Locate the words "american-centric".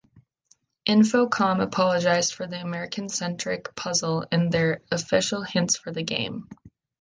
2.59-3.75